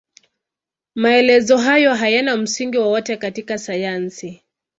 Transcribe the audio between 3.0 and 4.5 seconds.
katika sayansi.